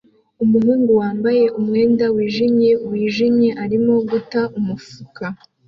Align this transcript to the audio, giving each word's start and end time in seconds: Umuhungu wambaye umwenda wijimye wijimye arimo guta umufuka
Umuhungu 0.43 0.91
wambaye 1.01 1.43
umwenda 1.59 2.05
wijimye 2.15 2.71
wijimye 2.89 3.49
arimo 3.63 3.93
guta 4.09 4.41
umufuka 4.57 5.23